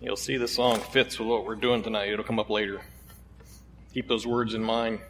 [0.00, 2.10] You'll see the song fits with what we're doing tonight.
[2.10, 2.82] It'll come up later.
[3.94, 5.00] Keep those words in mind.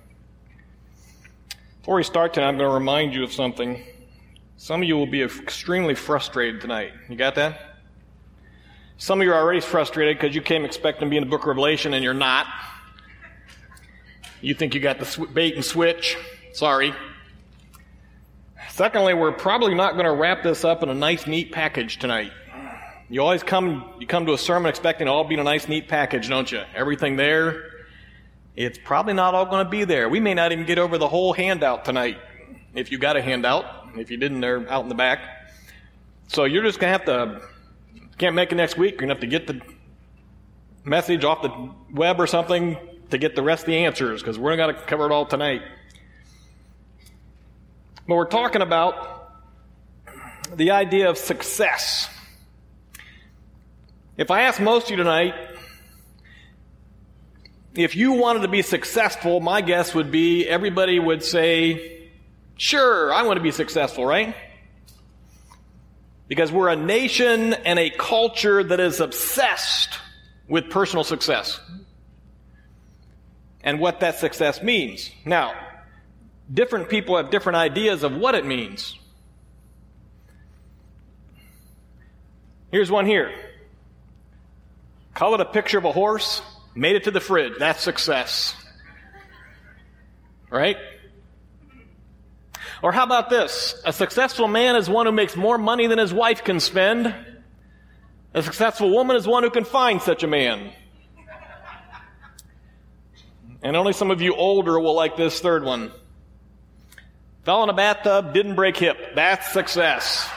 [1.81, 3.83] Before we start tonight, I'm going to remind you of something.
[4.57, 6.93] Some of you will be extremely frustrated tonight.
[7.09, 7.79] You got that?
[8.97, 11.43] Some of you are already frustrated because you came expecting to be in the book
[11.43, 12.47] of Revelation and you're not.
[14.41, 16.17] You think you got the bait and switch.
[16.53, 16.95] Sorry.
[18.71, 22.31] Secondly, we're probably not going to wrap this up in a nice, neat package tonight.
[23.09, 25.69] You always come, you come to a sermon expecting it all be in a nice,
[25.69, 26.63] neat package, don't you?
[26.75, 27.71] Everything there.
[28.57, 30.09] It's probably not all going to be there.
[30.09, 32.19] We may not even get over the whole handout tonight.
[32.75, 33.65] If you got a handout.
[33.97, 35.21] If you didn't, they're out in the back.
[36.29, 37.43] So you're just going to have to,
[38.19, 38.93] can't make it next week.
[38.93, 39.61] You're going to have to get the
[40.85, 42.77] message off the web or something
[43.11, 45.27] to get the rest of the answers because we're not going to cover it all
[45.27, 45.63] tonight.
[48.09, 49.33] But we're talking about
[50.55, 52.09] the idea of success.
[54.17, 55.35] If I ask most of you tonight,
[57.75, 62.09] if you wanted to be successful, my guess would be everybody would say,
[62.57, 64.35] sure, I want to be successful, right?
[66.29, 69.99] Because we're a nation and a culture that is obsessed
[70.49, 71.61] with personal success
[73.63, 75.11] and what that success means.
[75.27, 75.53] Now,
[76.53, 78.99] different people have different ideas of what it means.
[82.71, 83.46] Here's one here.
[85.17, 86.43] Colored a picture of a horse,
[86.75, 87.55] made it to the fridge.
[87.59, 88.55] That's success.
[90.51, 90.77] Right?
[92.83, 93.81] Or how about this?
[93.87, 97.15] A successful man is one who makes more money than his wife can spend.
[98.35, 100.71] A successful woman is one who can find such a man.
[103.63, 105.93] And only some of you older will like this third one.
[107.45, 108.99] Fell in a bathtub, didn't break hip.
[109.15, 110.29] That's success.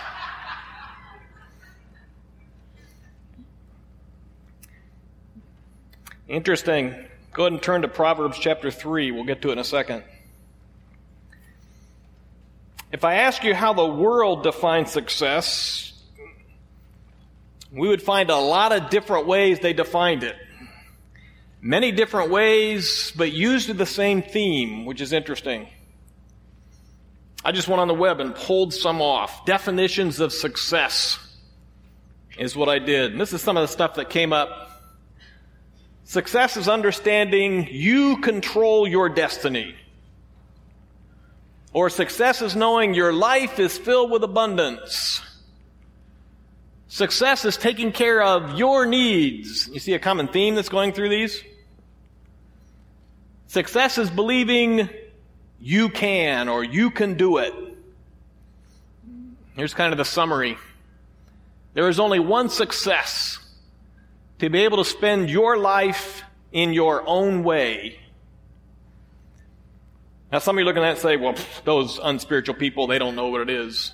[6.29, 6.93] Interesting.
[7.33, 9.11] Go ahead and turn to Proverbs chapter 3.
[9.11, 10.03] We'll get to it in a second.
[12.91, 15.91] If I ask you how the world defines success,
[17.71, 20.35] we would find a lot of different ways they defined it.
[21.61, 25.67] Many different ways, but used the same theme, which is interesting.
[27.43, 29.45] I just went on the web and pulled some off.
[29.45, 31.17] Definitions of success
[32.37, 33.13] is what I did.
[33.13, 34.68] And this is some of the stuff that came up.
[36.09, 39.75] Success is understanding you control your destiny.
[41.71, 45.21] Or success is knowing your life is filled with abundance.
[46.87, 49.67] Success is taking care of your needs.
[49.67, 51.43] You see a common theme that's going through these?
[53.45, 54.89] Success is believing
[55.61, 57.53] you can or you can do it.
[59.55, 60.57] Here's kind of the summary.
[61.75, 63.37] There is only one success
[64.39, 67.99] to be able to spend your life in your own way.
[70.31, 71.35] Now, some of you looking at and say, well,
[71.65, 73.91] those unspiritual people, they don't know what it is.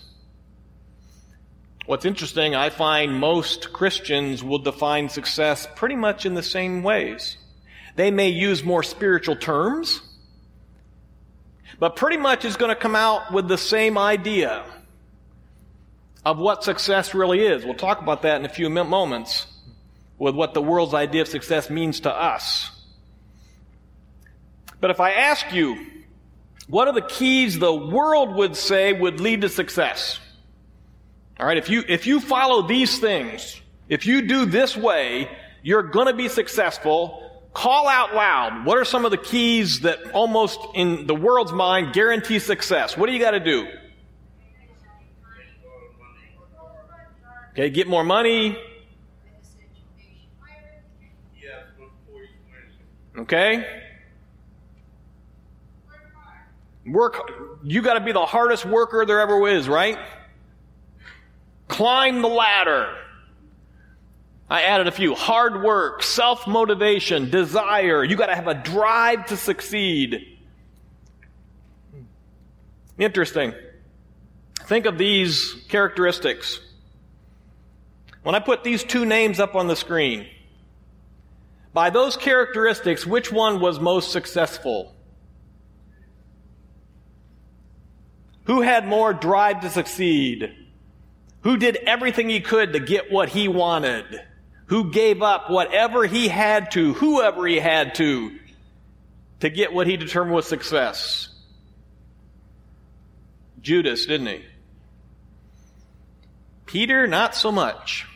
[1.85, 7.37] What's interesting, I find most Christians will define success pretty much in the same ways.
[7.95, 10.01] They may use more spiritual terms,
[11.79, 14.65] but pretty much is going to come out with the same idea
[16.25, 17.63] of what success really is.
[17.63, 19.47] We'll talk about that in a few moments
[20.17, 22.71] with what the world's idea of success means to us.
[24.79, 25.77] But if I ask you,
[26.67, 30.19] what are the keys the world would say would lead to success?
[31.39, 33.59] All right, if you, if you follow these things,
[33.89, 35.29] if you do this way,
[35.61, 37.43] you're going to be successful.
[37.53, 38.65] Call out loud.
[38.65, 42.97] What are some of the keys that almost in the world's mind guarantee success?
[42.97, 43.67] What do you got to do?
[47.51, 48.57] Okay, get more money.
[53.17, 53.65] Okay?
[56.85, 57.31] Work,
[57.63, 59.97] you got to be the hardest worker there ever is, right?
[61.67, 62.95] Climb the ladder.
[64.47, 65.15] I added a few.
[65.15, 68.03] Hard work, self motivation, desire.
[68.03, 70.37] You got to have a drive to succeed.
[72.99, 73.53] Interesting.
[74.65, 76.59] Think of these characteristics.
[78.23, 80.27] When I put these two names up on the screen,
[81.75, 84.95] by those characteristics, which one was most successful?
[88.45, 90.55] Who had more drive to succeed?
[91.41, 94.21] Who did everything he could to get what he wanted?
[94.67, 98.31] who gave up whatever he had to, whoever he had to,
[99.41, 101.29] to get what he determined was success.
[103.61, 104.45] Judas, didn't he?
[106.65, 108.07] Peter, not so much.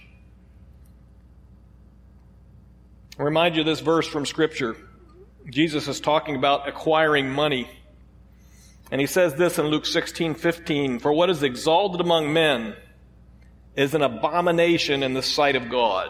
[3.19, 4.77] I'll remind you of this verse from Scripture.
[5.49, 7.69] Jesus is talking about acquiring money.
[8.91, 12.77] And he says this in Luke 16, 15, For what is exalted among men
[13.75, 16.09] is an abomination in the sight of God.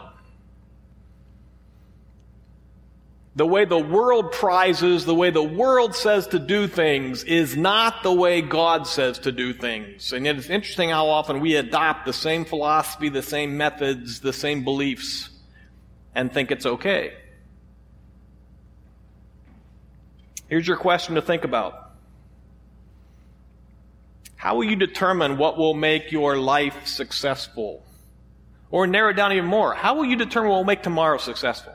[3.34, 8.04] The way the world prizes, the way the world says to do things is not
[8.04, 10.12] the way God says to do things.
[10.12, 14.62] And it's interesting how often we adopt the same philosophy, the same methods, the same
[14.62, 15.28] beliefs,
[16.14, 17.14] and think it's okay.
[20.48, 21.92] Here's your question to think about.
[24.36, 27.84] How will you determine what will make your life successful?
[28.70, 29.74] Or narrow it down even more.
[29.74, 31.74] How will you determine what will make tomorrow successful?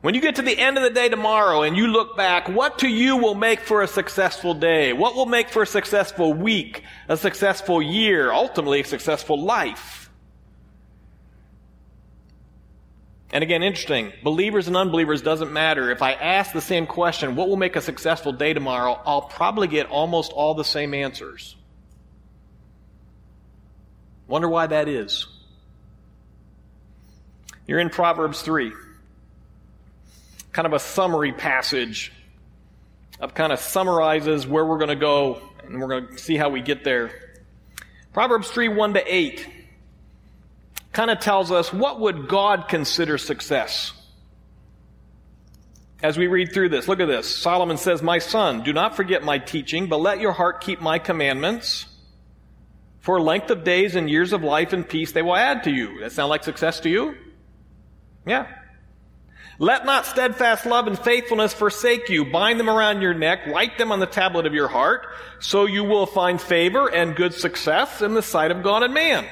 [0.00, 2.78] When you get to the end of the day tomorrow and you look back, what
[2.78, 4.94] to you will make for a successful day?
[4.94, 9.99] What will make for a successful week, a successful year, ultimately a successful life?
[13.32, 14.12] And again, interesting.
[14.24, 15.90] Believers and unbelievers doesn't matter.
[15.90, 19.00] If I ask the same question, what will make a successful day tomorrow?
[19.06, 21.54] I'll probably get almost all the same answers.
[24.26, 25.26] Wonder why that is.
[27.66, 28.72] You're in Proverbs 3
[30.52, 32.12] kind of a summary passage
[33.20, 36.48] of kind of summarizes where we're going to go and we're going to see how
[36.48, 37.12] we get there.
[38.12, 39.48] Proverbs 3 1 to 8
[40.92, 43.92] kind of tells us what would God consider success.
[46.02, 47.34] As we read through this, look at this.
[47.34, 50.98] Solomon says, My son, do not forget my teaching, but let your heart keep my
[50.98, 51.86] commandments.
[53.00, 56.00] For length of days and years of life and peace they will add to you.
[56.00, 57.16] That sound like success to you?
[58.26, 58.46] Yeah.
[59.58, 62.24] Let not steadfast love and faithfulness forsake you.
[62.24, 63.46] Bind them around your neck.
[63.46, 65.06] Write them on the tablet of your heart.
[65.38, 69.26] So you will find favor and good success in the sight of God and man.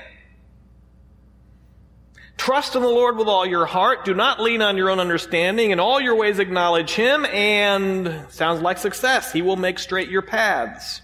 [2.38, 4.04] Trust in the Lord with all your heart.
[4.04, 5.72] Do not lean on your own understanding.
[5.72, 9.32] In all your ways acknowledge Him and sounds like success.
[9.32, 11.02] He will make straight your paths.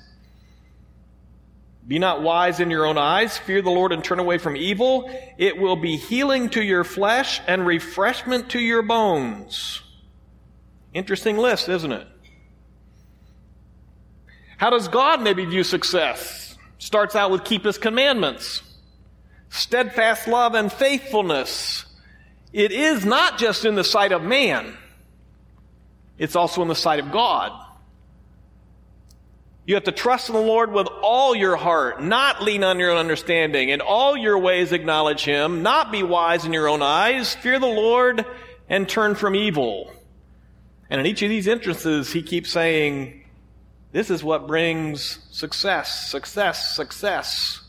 [1.87, 3.37] Be not wise in your own eyes.
[3.37, 5.11] Fear the Lord and turn away from evil.
[5.37, 9.83] It will be healing to your flesh and refreshment to your bones.
[10.95, 12.07] Interesting list, isn't it?
[14.57, 16.57] How does God maybe view success?
[16.79, 18.63] Starts out with keep his commandments.
[19.55, 21.87] Steadfast love and faithfulness.
[22.53, 24.77] It is not just in the sight of man.
[26.19, 27.53] It's also in the sight of God.
[29.65, 32.91] You have to trust in the Lord with all your heart, not lean on your
[32.91, 33.69] own understanding.
[33.69, 37.37] In all your ways acknowledge Him, not be wise in your own eyes.
[37.37, 38.27] Fear the Lord
[38.69, 39.89] and turn from evil.
[40.91, 43.25] And in each of these instances, He keeps saying,
[43.93, 47.61] this is what brings success, success, success.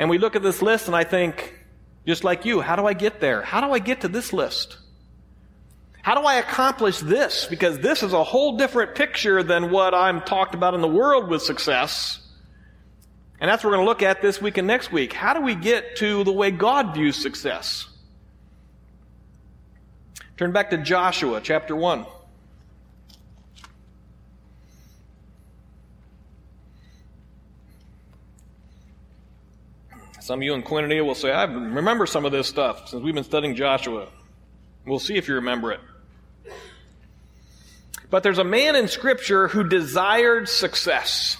[0.00, 1.54] And we look at this list and I think,
[2.06, 3.42] just like you, how do I get there?
[3.42, 4.78] How do I get to this list?
[6.00, 7.44] How do I accomplish this?
[7.44, 11.28] Because this is a whole different picture than what I'm talked about in the world
[11.28, 12.18] with success.
[13.40, 15.12] And that's what we're going to look at this week and next week.
[15.12, 17.86] How do we get to the way God views success?
[20.38, 22.06] Turn back to Joshua chapter 1.
[30.30, 33.12] Some of you in Koinonia will say, I remember some of this stuff since we've
[33.12, 34.06] been studying Joshua.
[34.86, 35.80] We'll see if you remember it.
[38.10, 41.36] But there's a man in Scripture who desired success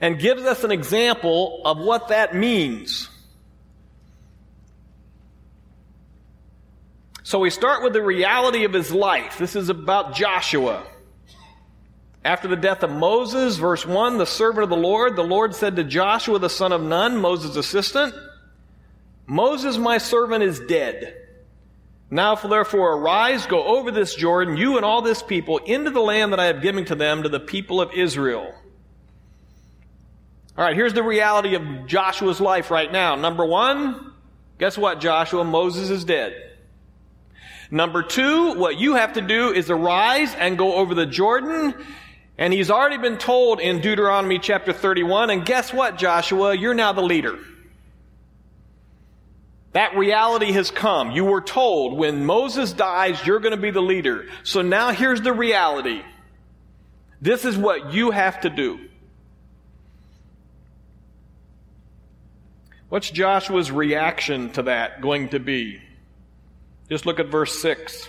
[0.00, 3.08] and gives us an example of what that means.
[7.24, 9.38] So we start with the reality of his life.
[9.38, 10.86] This is about Joshua.
[12.28, 15.76] After the death of Moses, verse 1, the servant of the Lord, the Lord said
[15.76, 18.14] to Joshua, the son of Nun, Moses' assistant,
[19.26, 21.16] Moses, my servant, is dead.
[22.10, 26.34] Now therefore arise, go over this Jordan, you and all this people, into the land
[26.34, 28.54] that I have given to them, to the people of Israel.
[30.58, 33.14] Alright, here's the reality of Joshua's life right now.
[33.14, 34.12] Number one,
[34.58, 35.44] guess what, Joshua?
[35.44, 36.34] Moses is dead.
[37.70, 41.72] Number two, what you have to do is arise and go over the Jordan.
[42.38, 46.56] And he's already been told in Deuteronomy chapter 31, and guess what, Joshua?
[46.56, 47.36] You're now the leader.
[49.72, 51.10] That reality has come.
[51.10, 54.26] You were told when Moses dies, you're going to be the leader.
[54.44, 56.02] So now here's the reality.
[57.20, 58.78] This is what you have to do.
[62.88, 65.82] What's Joshua's reaction to that going to be?
[66.88, 68.08] Just look at verse 6.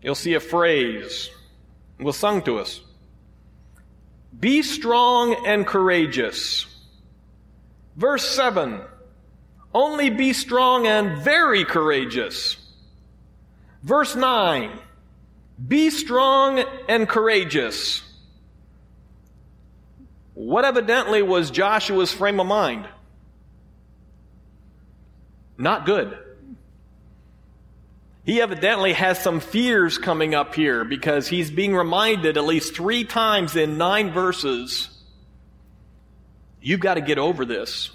[0.00, 1.30] You'll see a phrase.
[2.02, 2.80] Was sung to us.
[4.38, 6.66] Be strong and courageous.
[7.96, 8.80] Verse 7.
[9.74, 12.56] Only be strong and very courageous.
[13.82, 14.78] Verse 9.
[15.68, 18.02] Be strong and courageous.
[20.34, 22.88] What evidently was Joshua's frame of mind?
[25.58, 26.18] Not good.
[28.24, 33.04] He evidently has some fears coming up here because he's being reminded at least three
[33.04, 34.88] times in nine verses
[36.60, 37.90] you've got to get over this.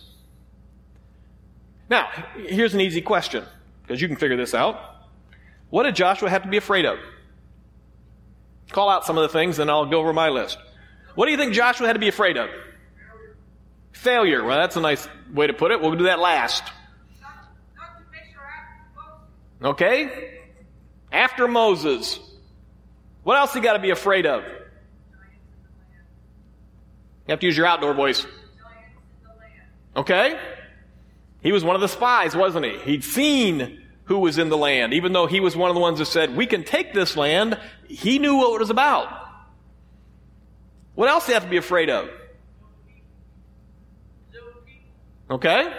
[1.90, 3.46] Now, here's an easy question
[3.82, 4.78] because you can figure this out.
[5.70, 7.00] What did Joshua have to be afraid of?
[8.72, 10.58] Call out some of the things, and I'll go over my list.
[11.16, 12.50] What do you think Joshua had to be afraid of?
[13.94, 14.44] Failure.
[14.44, 15.82] Well, that's a nice way to put it.
[15.82, 16.64] We'll do that last.
[19.62, 20.40] Okay?
[21.12, 22.20] After Moses.
[23.24, 24.44] What else you got to be afraid of?
[24.44, 24.52] You
[27.32, 28.26] have to use your outdoor voice.
[29.96, 30.40] Okay?
[31.42, 32.78] He was one of the spies, wasn't he?
[32.80, 34.94] He'd seen who was in the land.
[34.94, 37.60] Even though he was one of the ones that said, we can take this land,
[37.88, 39.26] he knew what it was about.
[40.96, 42.10] What else do you have to be afraid of?
[45.30, 45.74] Okay?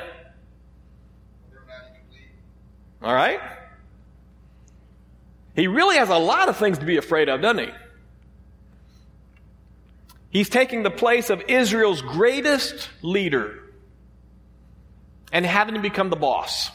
[3.03, 3.41] All right?
[5.59, 7.75] He really has a lot of things to be afraid of, doesn't he?
[10.31, 13.65] He's taking the place of Israel's greatest leader
[15.33, 16.71] and having to become the boss.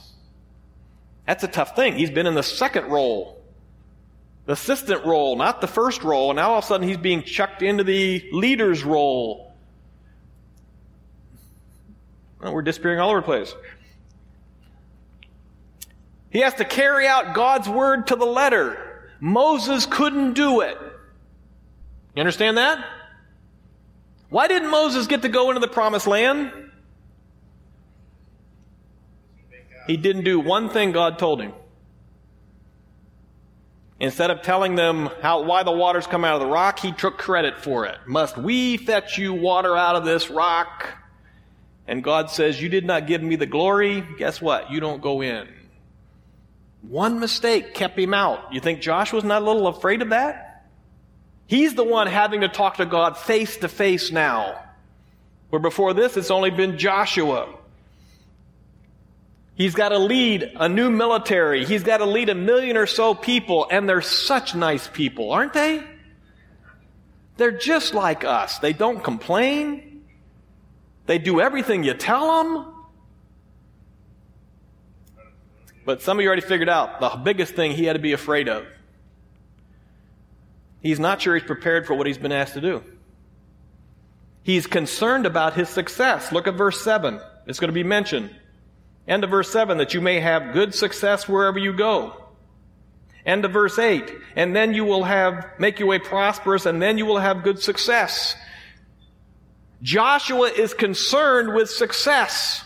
[1.25, 1.95] That's a tough thing.
[1.95, 3.41] He's been in the second role,
[4.47, 7.23] the assistant role, not the first role, and now all of a sudden he's being
[7.23, 9.55] chucked into the leader's role.
[12.41, 13.55] Well, we're disappearing all over the place.
[16.33, 19.07] He has to carry out God's word to the letter.
[19.19, 20.75] Moses couldn't do it.
[22.15, 22.83] You understand that?
[24.29, 26.51] Why didn't Moses get to go into the promised land?
[29.85, 31.53] He didn't do one thing God told him.
[33.99, 37.19] Instead of telling them how, why the waters come out of the rock, he took
[37.19, 37.99] credit for it.
[38.07, 40.89] Must we fetch you water out of this rock?
[41.87, 44.03] And God says, You did not give me the glory.
[44.17, 44.71] Guess what?
[44.71, 45.47] You don't go in.
[46.87, 48.53] One mistake kept him out.
[48.53, 50.65] You think Joshua's not a little afraid of that?
[51.47, 54.59] He's the one having to talk to God face to face now.
[55.49, 57.47] Where before this, it's only been Joshua.
[59.55, 61.63] He's got to lead a new military.
[61.63, 65.53] He's got to lead a million or so people, and they're such nice people, aren't
[65.53, 65.83] they?
[67.37, 68.59] They're just like us.
[68.59, 70.03] They don't complain.
[71.05, 72.72] They do everything you tell them.
[75.85, 78.47] But some of you already figured out the biggest thing he had to be afraid
[78.47, 78.65] of.
[80.81, 82.83] He's not sure he's prepared for what he's been asked to do.
[84.43, 86.31] He's concerned about his success.
[86.31, 87.21] Look at verse 7.
[87.47, 88.35] It's going to be mentioned.
[89.07, 92.15] End of verse 7, that you may have good success wherever you go.
[93.25, 96.97] End of verse 8, and then you will have, make your way prosperous, and then
[96.97, 98.35] you will have good success.
[99.81, 102.62] Joshua is concerned with success.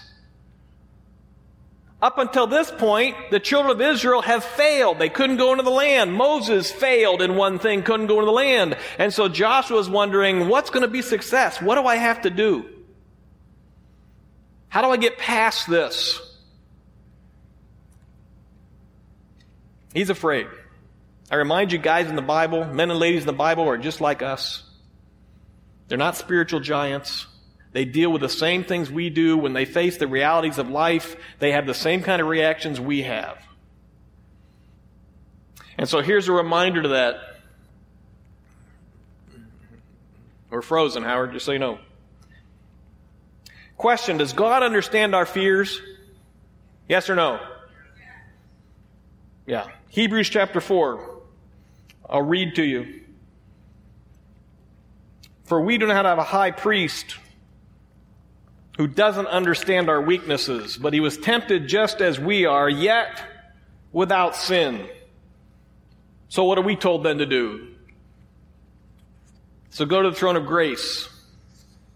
[1.99, 4.99] Up until this point, the children of Israel have failed.
[4.99, 6.13] They couldn't go into the land.
[6.13, 8.77] Moses failed in one thing, couldn't go into the land.
[8.99, 11.59] And so Joshua is wondering, what's going to be success?
[11.59, 12.65] What do I have to do?
[14.69, 16.21] How do I get past this?
[19.91, 20.45] He's afraid.
[21.31, 24.01] I remind you guys in the Bible, men and ladies in the Bible are just
[24.01, 24.63] like us.
[25.87, 27.25] They're not spiritual giants.
[27.77, 29.37] They deal with the same things we do.
[29.37, 33.03] When they face the realities of life, they have the same kind of reactions we
[33.03, 33.37] have.
[35.77, 37.17] And so here's a reminder to that.
[40.49, 41.77] We're frozen, Howard, just so you know.
[43.77, 45.79] Question Does God understand our fears?
[46.89, 47.39] Yes or no?
[49.45, 49.67] Yeah.
[49.89, 51.19] Hebrews chapter 4.
[52.09, 53.01] I'll read to you.
[55.43, 57.17] For we do not have a high priest
[58.77, 63.21] who doesn't understand our weaknesses, but he was tempted just as we are, yet
[63.91, 64.87] without sin.
[66.29, 67.67] So what are we told then to do?
[69.71, 71.09] So go to the throne of grace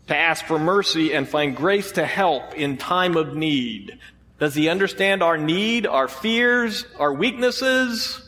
[0.07, 3.99] to ask for mercy and find grace to help in time of need.
[4.39, 8.27] Does he understand our need, our fears, our weaknesses?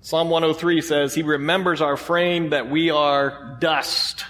[0.00, 4.24] Psalm 103 says, He remembers our frame that we are dust.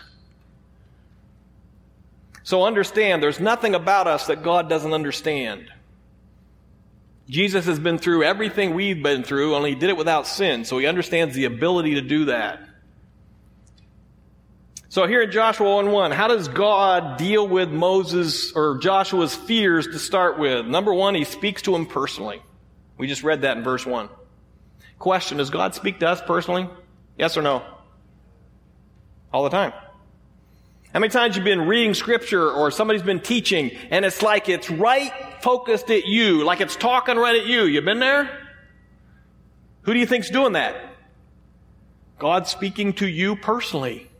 [2.46, 5.68] So understand, there's nothing about us that God doesn't understand.
[7.28, 10.78] Jesus has been through everything we've been through, only he did it without sin, so
[10.78, 12.60] he understands the ability to do that.
[14.90, 19.88] So here in Joshua 1 1, how does God deal with Moses or Joshua's fears
[19.88, 20.66] to start with?
[20.66, 22.40] Number one, he speaks to him personally.
[22.96, 24.08] We just read that in verse 1.
[25.00, 26.70] Question, does God speak to us personally?
[27.18, 27.64] Yes or no?
[29.32, 29.72] All the time.
[30.96, 34.70] How many times you've been reading scripture or somebody's been teaching and it's like it's
[34.70, 35.12] right
[35.42, 37.64] focused at you, like it's talking right at you.
[37.64, 38.48] You been there?
[39.82, 40.74] Who do you think's doing that?
[42.18, 44.10] God speaking to you personally.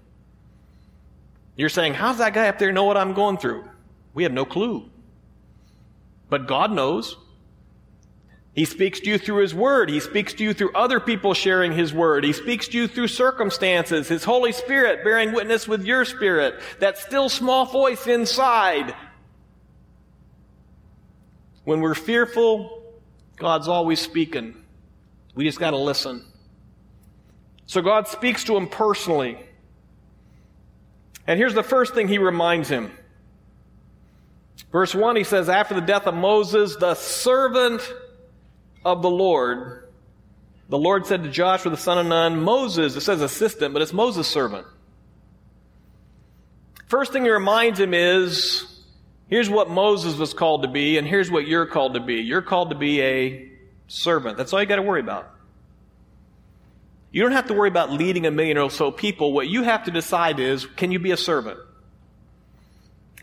[1.56, 3.64] You're saying, how's that guy up there know what I'm going through?
[4.12, 4.90] We have no clue.
[6.28, 7.16] But God knows.
[8.57, 9.91] He speaks to you through His Word.
[9.91, 12.25] He speaks to you through other people sharing His Word.
[12.25, 16.97] He speaks to you through circumstances, His Holy Spirit bearing witness with your spirit, that
[16.97, 18.95] still small voice inside.
[21.65, 22.83] When we're fearful,
[23.37, 24.57] God's always speaking.
[25.35, 26.25] We just got to listen.
[27.67, 29.39] So God speaks to him personally.
[31.27, 32.91] And here's the first thing he reminds him.
[34.73, 37.83] Verse 1, he says, After the death of Moses, the servant
[38.87, 39.88] of the Lord,
[40.69, 43.93] the Lord said to Joshua the son of Nun, Moses, it says assistant, but it's
[43.93, 44.66] Moses' servant.
[46.87, 48.64] First thing he reminds him is,
[49.28, 52.16] here's what Moses was called to be, and here's what you're called to be.
[52.16, 53.50] You're called to be a
[53.88, 54.37] servant.
[54.37, 55.28] That's all you got to worry about.
[57.11, 59.33] You don't have to worry about leading a million or so people.
[59.33, 61.59] What you have to decide is, can you be a servant?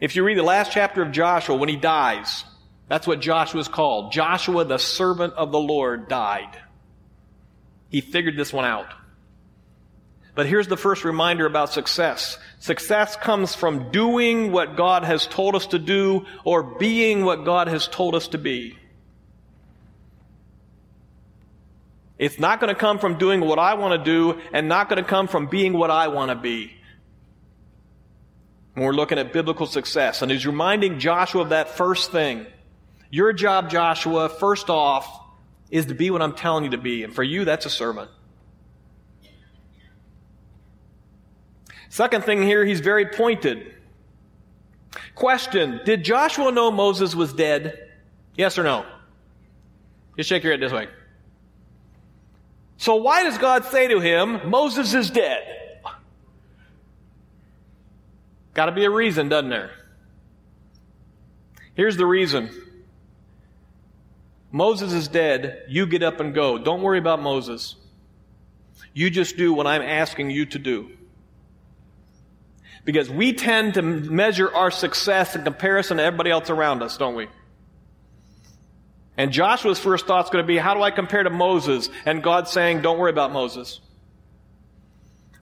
[0.02, 2.44] If you read the last chapter of Joshua, when he dies,
[2.88, 4.12] that's what Joshua is called.
[4.12, 6.58] Joshua, the servant of the Lord, died.
[7.90, 8.88] He figured this one out.
[10.36, 12.40] But here's the first reminder about success.
[12.60, 17.68] Success comes from doing what God has told us to do or being what God
[17.68, 18.78] has told us to be.
[22.18, 25.02] It's not going to come from doing what I want to do and not going
[25.02, 26.72] to come from being what I want to be.
[28.74, 30.22] When we're looking at biblical success.
[30.22, 32.48] And he's reminding Joshua of that first thing.
[33.14, 35.08] Your job, Joshua, first off,
[35.70, 37.04] is to be what I'm telling you to be.
[37.04, 38.08] And for you, that's a sermon.
[41.90, 43.72] Second thing here, he's very pointed.
[45.14, 47.92] Question Did Joshua know Moses was dead?
[48.36, 48.84] Yes or no?
[50.18, 50.88] Just shake your head this way.
[52.78, 55.82] So why does God say to him, Moses is dead?
[58.56, 59.70] Got to be a reason, doesn't there?
[61.76, 62.50] Here's the reason.
[64.54, 65.64] Moses is dead.
[65.68, 66.60] You get up and go.
[66.60, 67.76] Don't worry about Moses.
[68.94, 70.92] You just do what I'm asking you to do.
[72.86, 77.16] Because we tend to measure our success in comparison to everybody else around us, don't
[77.16, 77.30] we?
[79.18, 81.90] And Joshua's first thought's going to be, how do I compare to Moses?
[82.06, 83.80] And God's saying, don't worry about Moses.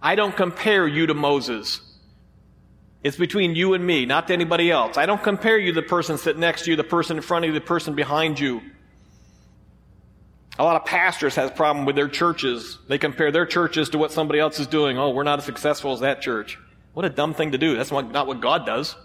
[0.02, 1.82] I don't compare you to Moses.
[3.04, 4.98] It's between you and me, not to anybody else.
[4.98, 7.44] I don't compare you to the person sitting next to you, the person in front
[7.44, 8.62] of you, the person behind you.
[10.60, 12.78] A lot of pastors have a problem with their churches.
[12.88, 14.98] They compare their churches to what somebody else is doing.
[14.98, 16.60] Oh, we're not as successful as that church.
[16.94, 17.78] What a dumb thing to do.
[17.78, 18.96] That's not what God does.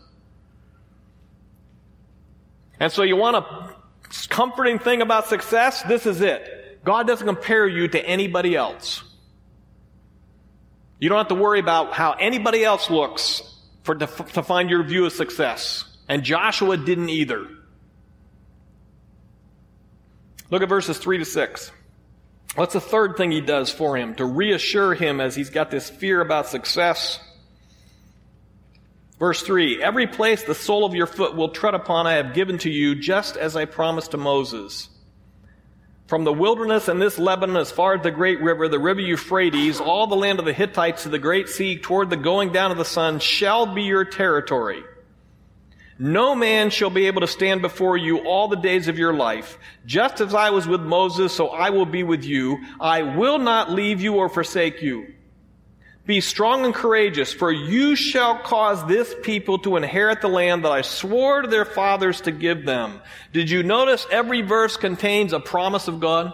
[2.81, 3.75] And so you want a
[4.29, 6.85] comforting thing about success, this is it.
[6.85, 9.03] God doesn't compare you to anybody else.
[10.99, 13.43] You don't have to worry about how anybody else looks
[13.83, 15.85] for, to, to find your view of success.
[16.09, 17.47] And Joshua didn't either.
[20.51, 21.73] Look at verses 3 to 6.
[22.55, 25.91] What's the third thing he does for him to reassure him as he's got this
[25.91, 27.21] fear about success?
[29.19, 32.59] Verse 3 Every place the sole of your foot will tread upon, I have given
[32.59, 34.89] to you, just as I promised to Moses.
[36.07, 39.81] From the wilderness and this Lebanon as far as the great river, the river Euphrates,
[39.81, 42.79] all the land of the Hittites to the great sea toward the going down of
[42.79, 44.85] the sun shall be your territory.
[45.99, 49.59] No man shall be able to stand before you all the days of your life.
[49.87, 52.59] Just as I was with Moses, so I will be with you.
[52.79, 55.15] I will not leave you or forsake you.
[56.05, 60.71] Be strong and courageous, for you shall cause this people to inherit the land that
[60.71, 63.01] I swore to their fathers to give them.
[63.33, 66.33] Did you notice every verse contains a promise of God?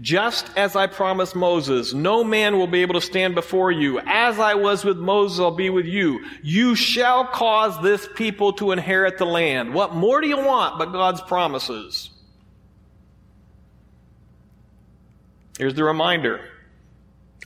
[0.00, 4.00] Just as I promised Moses, no man will be able to stand before you.
[4.00, 6.24] As I was with Moses, I'll be with you.
[6.42, 9.74] You shall cause this people to inherit the land.
[9.74, 12.08] What more do you want but God's promises?
[15.58, 16.40] Here's the reminder.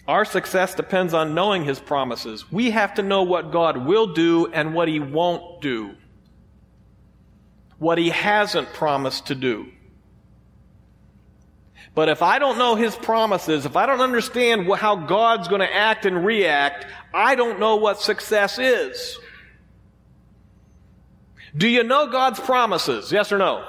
[0.06, 2.50] Our success depends on knowing His promises.
[2.52, 5.96] We have to know what God will do and what He won't do.
[7.78, 9.72] What He hasn't promised to do.
[11.96, 15.74] But if I don't know His promises, if I don't understand how God's going to
[15.74, 19.18] act and react, I don't know what success is.
[21.56, 23.10] Do you know God's promises?
[23.10, 23.64] Yes or no?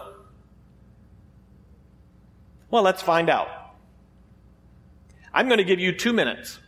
[2.69, 3.47] Well, let's find out.
[5.33, 6.59] I'm going to give you two minutes.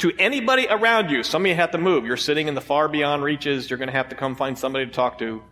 [0.00, 2.04] To anybody around you, some of you have to move.
[2.04, 3.70] You're sitting in the far beyond reaches.
[3.70, 5.42] You're going to have to come find somebody to talk to.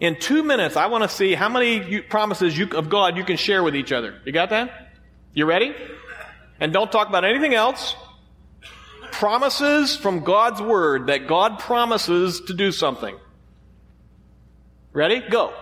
[0.00, 3.36] In two minutes, I want to see how many promises you, of God you can
[3.36, 4.20] share with each other.
[4.24, 4.92] You got that?
[5.32, 5.74] You ready?
[6.58, 7.94] And don't talk about anything else.
[9.12, 13.16] Promises from God's Word that God promises to do something.
[14.92, 15.20] Ready?
[15.20, 15.54] Go.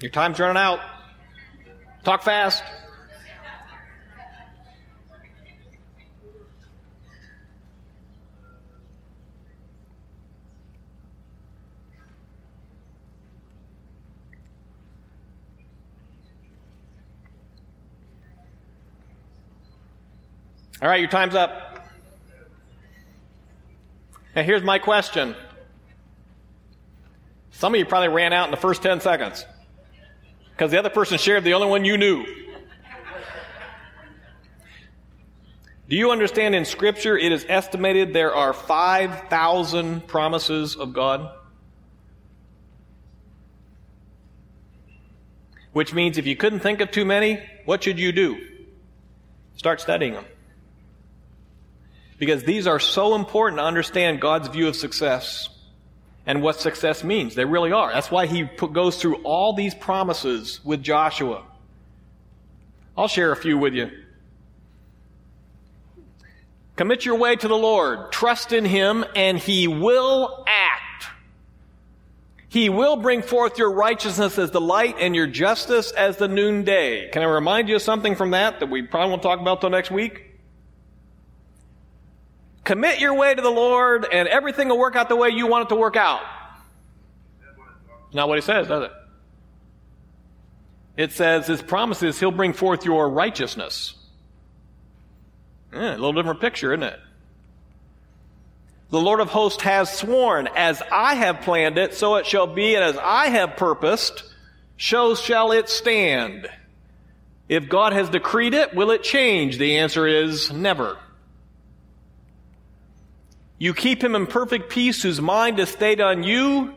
[0.00, 0.78] Your time's running out.
[2.04, 2.62] Talk fast.
[20.80, 21.88] All right, your time's up.
[24.36, 25.34] Now, here's my question.
[27.50, 29.44] Some of you probably ran out in the first 10 seconds
[30.58, 32.26] because the other person shared the only one you knew.
[35.88, 41.30] Do you understand in Scripture it is estimated there are 5,000 promises of God?
[45.72, 48.44] Which means if you couldn't think of too many, what should you do?
[49.54, 50.24] Start studying them.
[52.18, 55.50] Because these are so important to understand God's view of success
[56.28, 57.34] and what success means.
[57.34, 57.90] They really are.
[57.90, 61.42] That's why he put, goes through all these promises with Joshua.
[62.96, 63.90] I'll share a few with you.
[66.76, 68.12] Commit your way to the Lord.
[68.12, 71.06] Trust in Him, and He will act.
[72.48, 77.08] He will bring forth your righteousness as the light and your justice as the noonday.
[77.10, 79.70] Can I remind you of something from that that we probably won't talk about till
[79.70, 80.27] next week?
[82.68, 85.64] Commit your way to the Lord and everything will work out the way you want
[85.64, 86.20] it to work out.
[88.12, 88.92] Not what he says, does it?
[90.94, 93.94] It says his promises he'll bring forth your righteousness.
[95.72, 97.00] Yeah, a little different picture, isn't it?
[98.90, 102.74] The Lord of hosts has sworn, as I have planned it, so it shall be,
[102.74, 104.24] and as I have purposed,
[104.76, 106.50] so shall it stand.
[107.48, 109.56] If God has decreed it, will it change?
[109.56, 110.98] The answer is never.
[113.58, 116.74] You keep him in perfect peace whose mind is stayed on you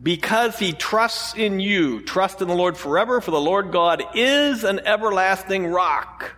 [0.00, 2.02] because he trusts in you.
[2.02, 6.36] Trust in the Lord forever, for the Lord God is an everlasting rock.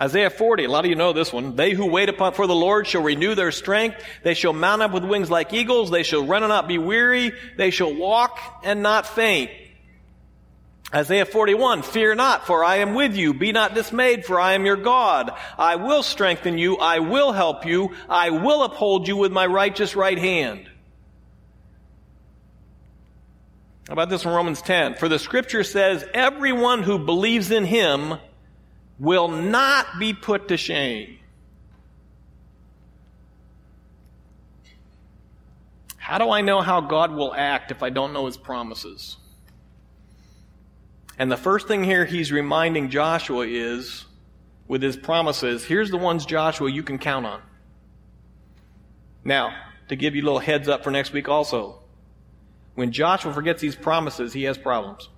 [0.00, 1.54] Isaiah 40, a lot of you know this one.
[1.54, 4.02] They who wait upon for the Lord shall renew their strength.
[4.24, 5.90] They shall mount up with wings like eagles.
[5.90, 7.32] They shall run and not be weary.
[7.56, 9.52] They shall walk and not faint.
[10.92, 13.34] Isaiah 41, fear not, for I am with you.
[13.34, 15.32] Be not dismayed, for I am your God.
[15.58, 16.76] I will strengthen you.
[16.76, 17.94] I will help you.
[18.08, 20.68] I will uphold you with my righteous right hand.
[23.88, 24.94] How about this in Romans 10?
[24.94, 28.14] For the scripture says, everyone who believes in him
[28.98, 31.18] will not be put to shame.
[35.96, 39.16] How do I know how God will act if I don't know his promises?
[41.18, 44.04] And the first thing here he's reminding Joshua is,
[44.66, 47.42] with his promises, here's the ones, Joshua, you can count on.
[49.24, 49.54] Now,
[49.88, 51.80] to give you a little heads up for next week also,
[52.74, 55.08] when Joshua forgets these promises, he has problems.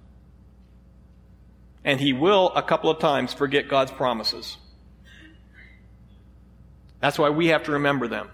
[1.85, 4.59] And he will, a couple of times, forget God's promises.
[7.01, 8.29] That's why we have to remember them.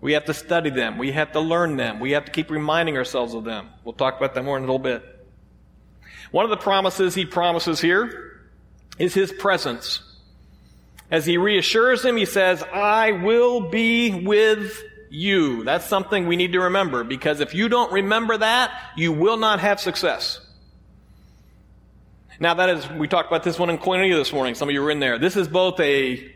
[0.00, 0.98] We have to study them.
[0.98, 2.00] We have to learn them.
[2.00, 3.68] We have to keep reminding ourselves of them.
[3.84, 5.11] We'll talk about that more in a little bit.
[6.32, 8.40] One of the promises he promises here
[8.98, 10.00] is his presence.
[11.10, 15.62] As he reassures him, he says, I will be with you.
[15.62, 19.60] That's something we need to remember because if you don't remember that, you will not
[19.60, 20.40] have success.
[22.40, 24.54] Now that is, we talked about this one in Koinonia this morning.
[24.54, 25.18] Some of you were in there.
[25.18, 26.34] This is both a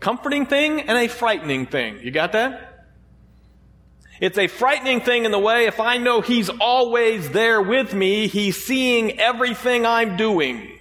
[0.00, 2.00] comforting thing and a frightening thing.
[2.02, 2.69] You got that?
[4.20, 8.28] It's a frightening thing in the way if I know He's always there with me,
[8.28, 10.78] He's seeing everything I'm doing.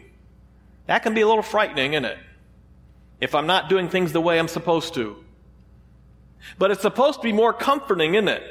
[0.87, 2.17] That can be a little frightening, isn't it?
[3.19, 5.17] if I'm not doing things the way I'm supposed to.
[6.57, 8.43] But it's supposed to be more comforting, isn't it?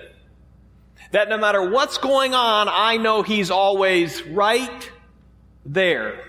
[1.12, 4.90] That no matter what's going on, I know He's always right
[5.64, 6.22] there.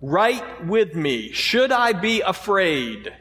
[0.00, 1.32] Right with me.
[1.32, 3.12] Should I be afraid?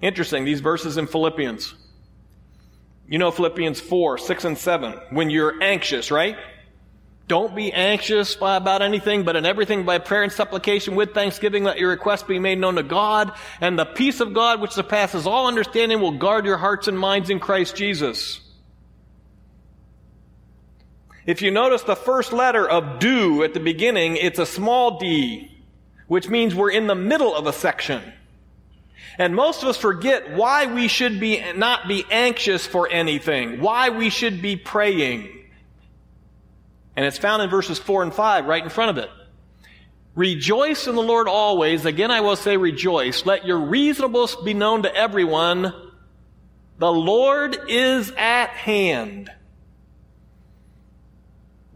[0.00, 1.74] Interesting, these verses in Philippians.
[3.08, 4.94] You know Philippians 4, 6, and 7.
[5.10, 6.36] When you're anxious, right?
[7.26, 11.78] Don't be anxious about anything, but in everything by prayer and supplication with thanksgiving let
[11.78, 15.46] your requests be made known to God, and the peace of God which surpasses all
[15.46, 18.40] understanding will guard your hearts and minds in Christ Jesus.
[21.26, 25.50] If you notice the first letter of do at the beginning, it's a small d,
[26.06, 28.02] which means we're in the middle of a section.
[29.18, 33.90] And most of us forget why we should be not be anxious for anything, why
[33.90, 35.28] we should be praying.
[36.96, 39.10] And it's found in verses 4 and 5 right in front of it.
[40.14, 41.84] Rejoice in the Lord always.
[41.84, 43.24] Again, I will say rejoice.
[43.24, 45.72] Let your reasonableness be known to everyone.
[46.78, 49.30] The Lord is at hand.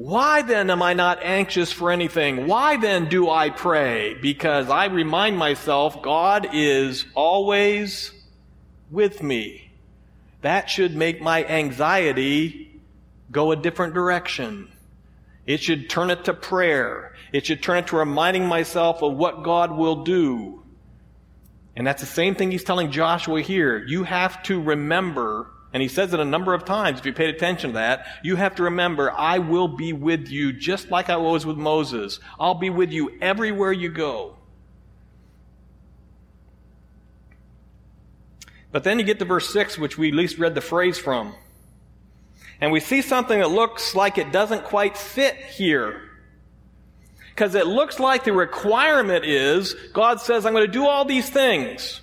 [0.03, 2.49] Why then am I not anxious for anything?
[2.49, 4.15] Why then do I pray?
[4.21, 8.11] Because I remind myself God is always
[8.91, 9.71] with me.
[10.41, 12.81] That should make my anxiety
[13.31, 14.73] go a different direction.
[15.47, 17.15] It should turn it to prayer.
[17.33, 20.65] It should turn it to reminding myself of what God will do.
[21.77, 23.79] And that's the same thing he's telling Joshua here.
[23.87, 27.35] You have to remember, and he says it a number of times if you paid
[27.35, 31.17] attention to that, you have to remember, I will be with you just like I
[31.17, 32.21] was with Moses.
[32.39, 34.37] I'll be with you everywhere you go.
[38.71, 41.35] But then you get to verse 6, which we at least read the phrase from
[42.63, 46.01] and we see something that looks like it doesn't quite fit here.
[47.31, 51.29] Because it looks like the requirement is God says, I'm going to do all these
[51.29, 52.01] things.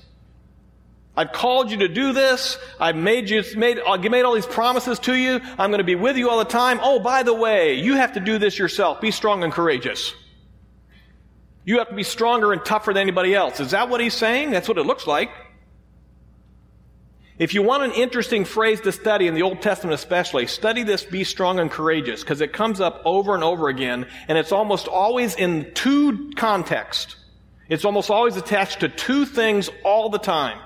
[1.20, 2.58] I've called you to do this.
[2.80, 5.42] I've made you, made, uh, I've made all these promises to you.
[5.58, 6.80] I'm going to be with you all the time.
[6.82, 9.02] Oh, by the way, you have to do this yourself.
[9.02, 10.14] Be strong and courageous.
[11.66, 13.60] You have to be stronger and tougher than anybody else.
[13.60, 14.52] Is that what he's saying?
[14.52, 15.30] That's what it looks like.
[17.38, 21.04] If you want an interesting phrase to study in the Old Testament especially, study this
[21.04, 24.88] be strong and courageous because it comes up over and over again and it's almost
[24.88, 27.18] always in two contexts.
[27.68, 30.60] It's almost always attached to two things all the time.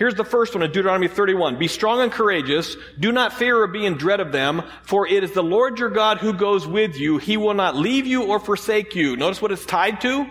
[0.00, 1.58] Here's the first one in Deuteronomy 31.
[1.58, 2.74] Be strong and courageous.
[2.98, 5.90] Do not fear or be in dread of them, for it is the Lord your
[5.90, 7.18] God who goes with you.
[7.18, 9.14] He will not leave you or forsake you.
[9.18, 10.26] Notice what it's tied to?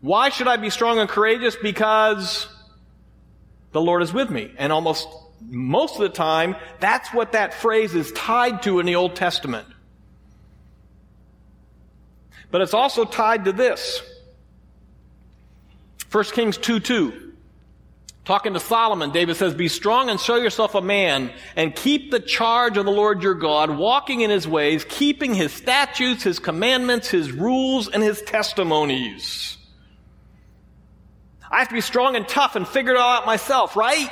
[0.00, 1.54] Why should I be strong and courageous?
[1.54, 2.48] Because
[3.72, 4.50] the Lord is with me.
[4.56, 5.06] And almost
[5.42, 9.68] most of the time, that's what that phrase is tied to in the Old Testament.
[12.50, 14.00] But it's also tied to this.
[16.10, 17.31] 1 Kings 2 2.
[18.24, 22.20] Talking to Solomon, David says, Be strong and show yourself a man, and keep the
[22.20, 27.08] charge of the Lord your God, walking in his ways, keeping his statutes, his commandments,
[27.08, 29.58] his rules, and his testimonies.
[31.50, 34.08] I have to be strong and tough and figure it all out myself, right?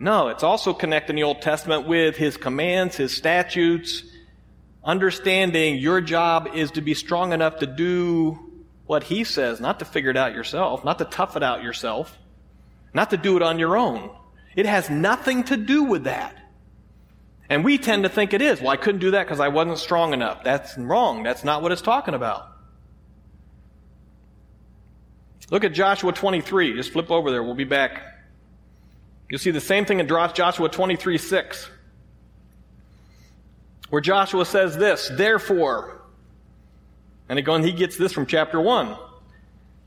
[0.00, 4.02] No, it's also connecting the Old Testament with his commands, his statutes,
[4.82, 8.36] understanding your job is to be strong enough to do
[8.84, 12.18] what he says, not to figure it out yourself, not to tough it out yourself,
[12.94, 14.10] not to do it on your own.
[14.54, 16.36] It has nothing to do with that.
[17.48, 18.60] And we tend to think it is.
[18.60, 20.44] Well, I couldn't do that because I wasn't strong enough.
[20.44, 21.22] That's wrong.
[21.22, 22.48] That's not what it's talking about.
[25.50, 26.74] Look at Joshua 23.
[26.74, 27.42] Just flip over there.
[27.42, 28.00] We'll be back.
[29.28, 31.70] You'll see the same thing in Joshua 23 6,
[33.88, 36.02] where Joshua says this, therefore,
[37.30, 38.94] and again, he gets this from chapter 1.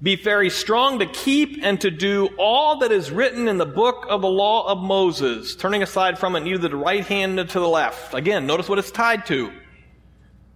[0.02, 4.06] Be very strong to keep and to do all that is written in the book
[4.10, 7.46] of the law of Moses, turning aside from it neither to the right hand nor
[7.46, 8.14] to the left.
[8.14, 9.52] Again, notice what it's tied to.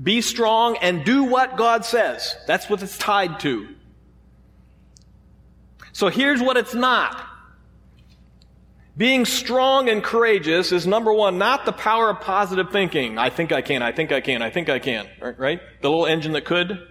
[0.02, 2.36] Be strong and do what God says.
[2.48, 3.70] That's what it's tied to.
[5.94, 7.26] So here's what it's not.
[8.96, 13.18] Being strong and courageous is number one, not the power of positive thinking.
[13.18, 15.08] I think I can, I think I can, I think I can.
[15.22, 15.62] Right?
[15.82, 16.86] The little engine that could.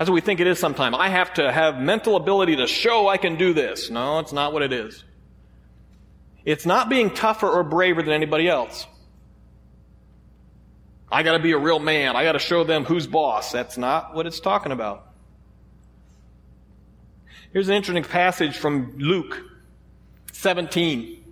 [0.00, 0.96] That's what we think it is sometimes.
[0.98, 3.90] I have to have mental ability to show I can do this.
[3.90, 5.04] No, it's not what it is.
[6.42, 8.86] It's not being tougher or braver than anybody else.
[11.12, 12.16] I gotta be a real man.
[12.16, 13.52] I gotta show them who's boss.
[13.52, 15.06] That's not what it's talking about.
[17.52, 19.44] Here's an interesting passage from Luke
[20.32, 21.22] 17.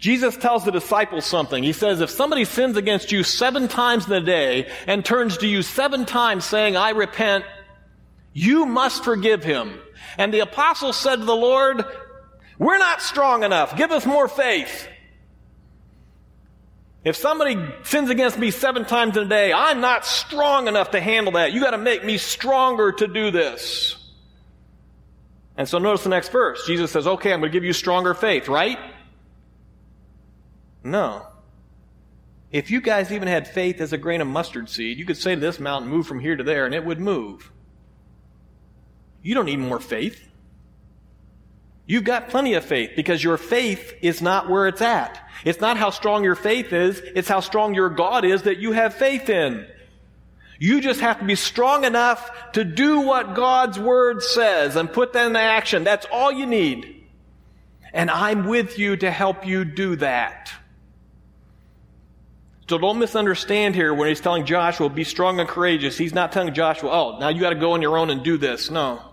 [0.00, 1.62] Jesus tells the disciples something.
[1.62, 5.46] He says, if somebody sins against you seven times in a day and turns to
[5.46, 7.44] you seven times saying, I repent,
[8.32, 9.78] you must forgive him.
[10.18, 11.84] And the apostles said to the Lord,
[12.58, 13.76] we're not strong enough.
[13.76, 14.88] Give us more faith.
[17.02, 21.00] If somebody sins against me seven times in a day, I'm not strong enough to
[21.00, 21.52] handle that.
[21.52, 23.96] You got to make me stronger to do this.
[25.56, 26.66] And so notice the next verse.
[26.66, 28.78] Jesus says, okay, I'm going to give you stronger faith, right?
[30.84, 31.26] No.
[32.52, 35.34] If you guys even had faith as a grain of mustard seed, you could say
[35.34, 37.50] to this mountain, move from here to there, and it would move.
[39.22, 40.26] You don't need more faith.
[41.86, 45.20] You've got plenty of faith because your faith is not where it's at.
[45.44, 48.72] It's not how strong your faith is, it's how strong your God is that you
[48.72, 49.66] have faith in.
[50.60, 55.14] You just have to be strong enough to do what God's Word says and put
[55.14, 55.84] that into action.
[55.84, 57.06] That's all you need.
[57.92, 60.52] And I'm with you to help you do that.
[62.68, 65.98] So don't misunderstand here when he's telling Joshua, be strong and courageous.
[65.98, 68.36] He's not telling Joshua, oh, now you got to go on your own and do
[68.36, 68.70] this.
[68.70, 69.09] No.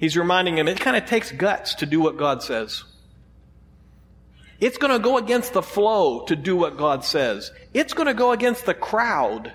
[0.00, 2.84] He's reminding him it kind of takes guts to do what God says.
[4.58, 7.52] It's going to go against the flow to do what God says.
[7.74, 9.52] It's going to go against the crowd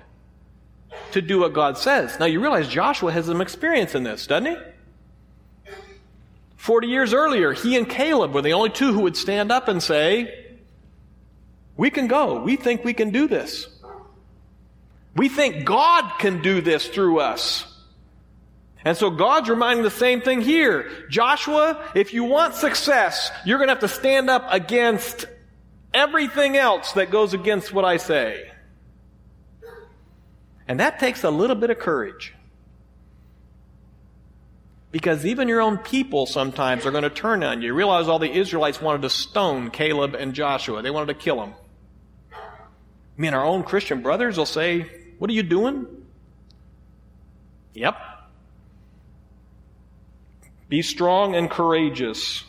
[1.12, 2.18] to do what God says.
[2.20, 5.72] Now you realize Joshua has some experience in this, doesn't he?
[6.56, 9.82] 40 years earlier, he and Caleb were the only two who would stand up and
[9.82, 10.46] say,
[11.76, 12.40] We can go.
[12.42, 13.68] We think we can do this.
[15.16, 17.72] We think God can do this through us.
[18.86, 20.88] And so God's reminding the same thing here.
[21.10, 25.24] Joshua, if you want success, you're going to have to stand up against
[25.92, 28.48] everything else that goes against what I say.
[30.68, 32.32] And that takes a little bit of courage.
[34.92, 37.70] Because even your own people sometimes are going to turn on you.
[37.70, 37.74] you.
[37.74, 40.80] Realize all the Israelites wanted to stone Caleb and Joshua.
[40.82, 41.54] They wanted to kill them.
[42.32, 44.86] I mean, our own Christian brothers will say,
[45.18, 45.88] What are you doing?
[47.74, 47.96] Yep,
[50.68, 52.44] be strong and courageous.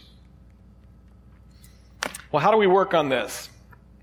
[2.32, 3.50] Well, how do we work on this?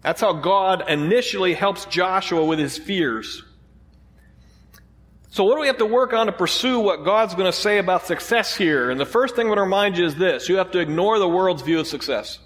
[0.02, 3.42] That's how God initially helps Joshua with his fears.
[5.30, 7.78] So what do we have to work on to pursue what God's going to say
[7.78, 8.90] about success here?
[8.90, 10.48] And the first thing I want to remind you is this.
[10.48, 12.38] You have to ignore the world's view of success.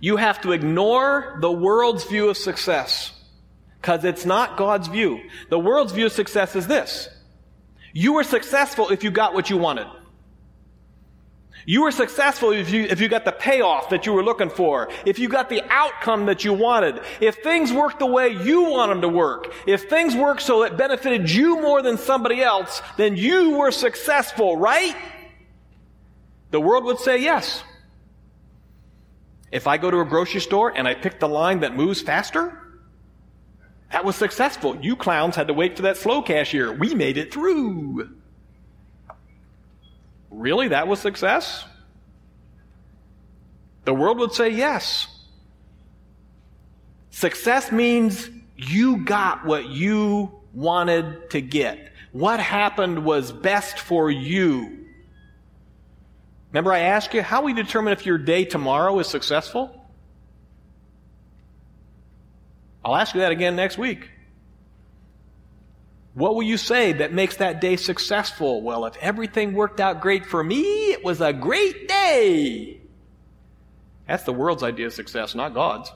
[0.00, 3.12] You have to ignore the world's view of success.
[3.80, 5.20] Because it's not God's view.
[5.50, 7.08] The world's view of success is this.
[7.96, 9.86] You were successful if you got what you wanted.
[11.64, 14.90] You were successful if you, if you got the payoff that you were looking for.
[15.06, 17.00] If you got the outcome that you wanted.
[17.22, 19.50] If things worked the way you want them to work.
[19.66, 24.58] If things worked so it benefited you more than somebody else, then you were successful,
[24.58, 24.94] right?
[26.50, 27.64] The world would say yes.
[29.50, 32.65] If I go to a grocery store and I pick the line that moves faster,
[33.92, 34.76] that was successful.
[34.80, 36.72] You clowns had to wait for that slow cashier.
[36.72, 38.10] We made it through.
[40.30, 40.68] Really?
[40.68, 41.64] That was success?
[43.84, 45.06] The world would say yes.
[47.10, 51.92] Success means you got what you wanted to get.
[52.12, 54.86] What happened was best for you.
[56.50, 59.75] Remember, I asked you, how we determine if your day tomorrow is successful?
[62.86, 64.08] I'll ask you that again next week.
[66.14, 68.62] What will you say that makes that day successful?
[68.62, 70.62] Well, if everything worked out great for me,
[70.92, 72.80] it was a great day.
[74.06, 75.90] That's the world's idea of success, not God's.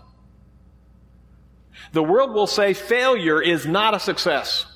[1.92, 4.66] The world will say failure is not a success.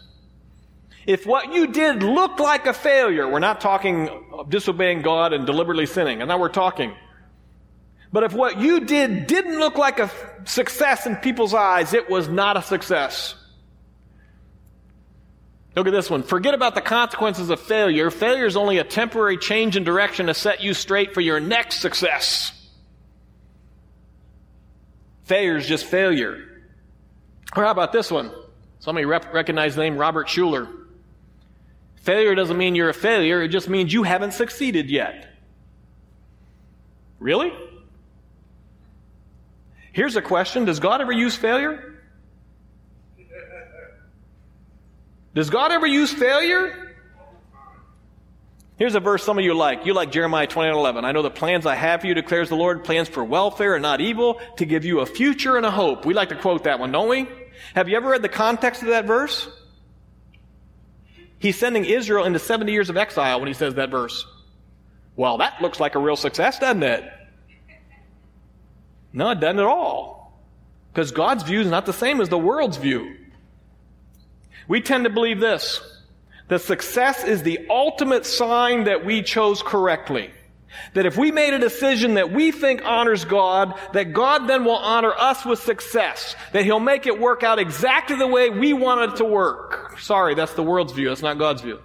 [1.08, 5.86] If what you did looked like a failure, we're not talking disobeying God and deliberately
[5.86, 6.94] sinning, and now we're talking
[8.14, 10.08] but if what you did didn't look like a
[10.44, 13.34] success in people's eyes, it was not a success.
[15.74, 16.22] Look at this one.
[16.22, 18.12] Forget about the consequences of failure.
[18.12, 21.80] Failure is only a temporary change in direction to set you straight for your next
[21.80, 22.52] success.
[25.24, 26.38] Failure is just failure.
[27.56, 28.30] Or how about this one?
[28.78, 30.72] Somebody rep- recognize the name Robert Schuller.
[31.96, 35.34] Failure doesn't mean you're a failure, it just means you haven't succeeded yet.
[37.18, 37.52] Really?
[39.94, 41.92] Here's a question Does God ever use failure?
[45.34, 46.94] Does God ever use failure?
[48.76, 49.86] Here's a verse some of you like.
[49.86, 51.04] You like Jeremiah 29 11.
[51.04, 53.82] I know the plans I have for you, declares the Lord, plans for welfare and
[53.82, 56.04] not evil, to give you a future and a hope.
[56.04, 57.28] We like to quote that one, don't we?
[57.76, 59.48] Have you ever read the context of that verse?
[61.38, 64.26] He's sending Israel into 70 years of exile when he says that verse.
[65.14, 67.04] Well, that looks like a real success, doesn't it?
[69.14, 70.42] No, it doesn't at all.
[70.92, 73.16] Because God's view is not the same as the world's view.
[74.68, 75.80] We tend to believe this
[76.48, 80.30] that success is the ultimate sign that we chose correctly.
[80.92, 84.76] That if we made a decision that we think honors God, that God then will
[84.76, 86.34] honor us with success.
[86.52, 89.98] That He'll make it work out exactly the way we want it to work.
[90.00, 91.08] Sorry, that's the world's view.
[91.08, 91.80] That's not God's view.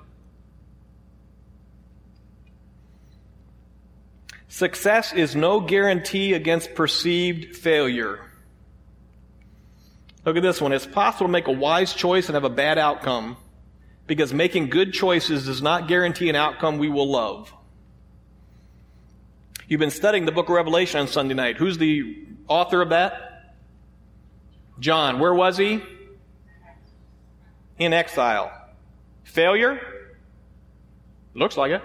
[4.50, 8.20] Success is no guarantee against perceived failure.
[10.26, 10.74] Look at this one.
[10.74, 13.38] It's possible to make a wise choice and have a bad outcome
[14.08, 17.54] because making good choices does not guarantee an outcome we will love.
[19.68, 21.58] You've been studying the book of Revelation on Sunday night.
[21.58, 23.56] Who's the author of that?
[24.80, 25.20] John.
[25.20, 25.84] Where was he?
[27.78, 28.52] In exile.
[29.24, 29.80] Failure?
[31.36, 31.84] Looks like it.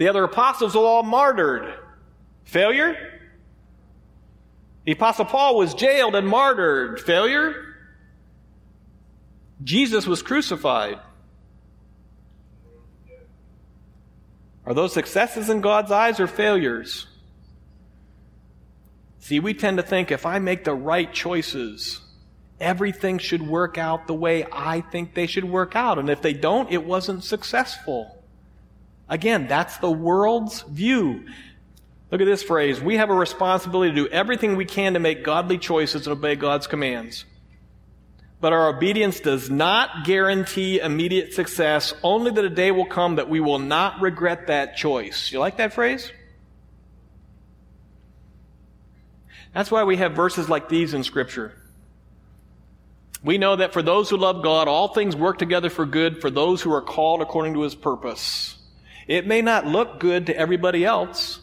[0.00, 1.74] The other apostles were all martyred.
[2.44, 2.96] Failure?
[4.86, 7.00] The apostle Paul was jailed and martyred.
[7.00, 7.76] Failure?
[9.62, 10.98] Jesus was crucified.
[14.64, 17.06] Are those successes in God's eyes or failures?
[19.18, 22.00] See, we tend to think if I make the right choices,
[22.58, 25.98] everything should work out the way I think they should work out.
[25.98, 28.19] And if they don't, it wasn't successful.
[29.10, 31.26] Again, that's the world's view.
[32.12, 32.80] Look at this phrase.
[32.80, 36.36] We have a responsibility to do everything we can to make godly choices and obey
[36.36, 37.24] God's commands.
[38.40, 43.28] But our obedience does not guarantee immediate success, only that a day will come that
[43.28, 45.30] we will not regret that choice.
[45.30, 46.10] You like that phrase?
[49.52, 51.52] That's why we have verses like these in Scripture.
[53.22, 56.30] We know that for those who love God, all things work together for good for
[56.30, 58.56] those who are called according to His purpose.
[59.10, 61.40] It may not look good to everybody else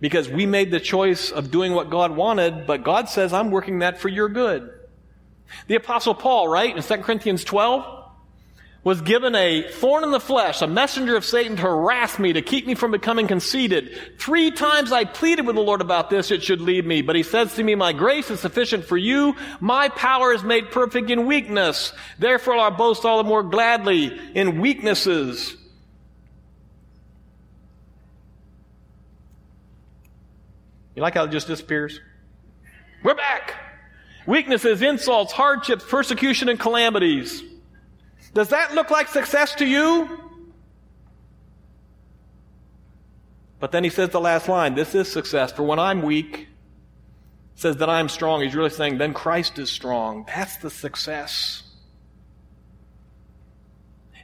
[0.00, 3.80] because we made the choice of doing what God wanted, but God says, I'm working
[3.80, 4.72] that for your good.
[5.66, 7.84] The apostle Paul, right, in 2 Corinthians 12,
[8.82, 12.40] was given a thorn in the flesh, a messenger of Satan to harass me, to
[12.40, 13.94] keep me from becoming conceited.
[14.18, 17.02] Three times I pleaded with the Lord about this, it should lead me.
[17.02, 19.36] But he says to me, my grace is sufficient for you.
[19.60, 21.92] My power is made perfect in weakness.
[22.18, 25.58] Therefore I boast all the more gladly in weaknesses.
[30.94, 32.00] You like how it just disappears?
[33.02, 33.54] We're back.
[34.26, 37.42] Weaknesses, insults, hardships, persecution, and calamities.
[38.34, 40.18] Does that look like success to you?
[43.58, 45.52] But then he says the last line this is success.
[45.52, 46.48] For when I'm weak,
[47.54, 48.40] says that I'm strong.
[48.40, 50.24] He's really saying, then Christ is strong.
[50.26, 51.62] That's the success.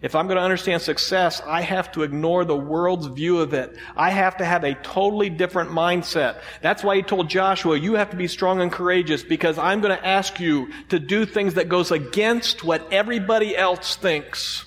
[0.03, 3.77] If I'm going to understand success, I have to ignore the world's view of it.
[3.97, 6.41] I have to have a totally different mindset.
[6.61, 9.97] That's why he told Joshua, you have to be strong and courageous because I'm going
[9.97, 14.65] to ask you to do things that goes against what everybody else thinks.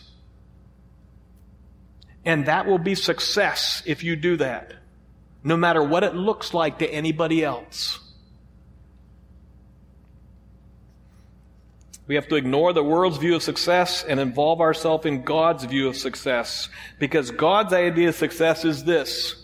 [2.25, 4.73] And that will be success if you do that.
[5.43, 7.99] No matter what it looks like to anybody else.
[12.10, 15.88] We have to ignore the world's view of success and involve ourselves in God's view
[15.88, 16.68] of success.
[16.97, 19.36] Because God's idea of success is this.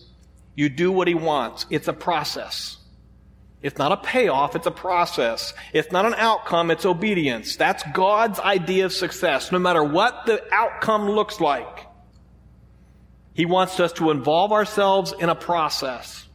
[0.56, 1.68] You do what He wants.
[1.70, 2.78] It's a process.
[3.62, 5.54] It's not a payoff, it's a process.
[5.74, 7.56] It's not an outcome, it's obedience.
[7.56, 11.86] That's God's idea of success, no matter what the outcome looks like.
[13.36, 16.28] He wants us to involve ourselves in a process.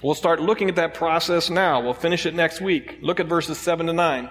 [0.00, 1.80] We'll start looking at that process now.
[1.80, 2.98] We'll finish it next week.
[3.02, 4.30] Look at verses 7 to 9